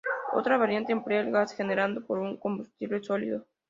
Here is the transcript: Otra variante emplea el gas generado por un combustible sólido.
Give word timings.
Otra 0.33 0.57
variante 0.57 0.91
emplea 0.93 1.19
el 1.21 1.31
gas 1.31 1.53
generado 1.53 2.03
por 2.03 2.17
un 2.17 2.35
combustible 2.35 3.03
sólido. 3.03 3.45